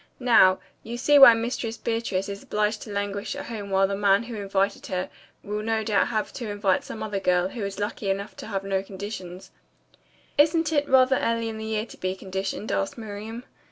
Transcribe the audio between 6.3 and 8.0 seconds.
to invite some other girl, who is